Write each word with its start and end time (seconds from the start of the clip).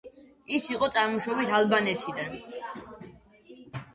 ის 0.59 0.63
იყო 0.75 0.87
წარმოშობით 0.95 1.51
ალბანეთიდან. 1.59 2.33